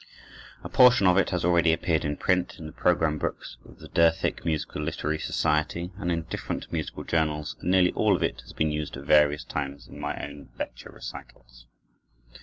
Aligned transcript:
A 0.63 0.67
portion 0.67 1.05
of 1.05 1.15
it 1.19 1.29
has 1.29 1.45
already 1.45 1.71
appeared 1.71 2.03
in 2.03 2.17
print 2.17 2.57
in 2.57 2.65
the 2.65 2.71
program 2.71 3.19
books 3.19 3.57
of 3.63 3.77
the 3.77 3.87
Derthick 3.87 4.43
Musical 4.43 4.81
Literary 4.81 5.19
Society 5.19 5.91
and 5.99 6.11
in 6.11 6.23
different 6.23 6.73
musical 6.73 7.03
journals; 7.03 7.55
and 7.59 7.69
nearly 7.69 7.91
all 7.91 8.15
of 8.15 8.23
it 8.23 8.41
has 8.41 8.51
been 8.51 8.71
used 8.71 8.97
at 8.97 9.03
various 9.05 9.43
times 9.43 9.87
in 9.87 9.99
my 9.99 10.17
own 10.25 10.49
Lecture 10.57 10.89
Recitals. 10.89 11.67